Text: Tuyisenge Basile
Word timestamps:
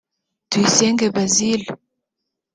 Tuyisenge 0.49 1.05
Basile 1.15 1.69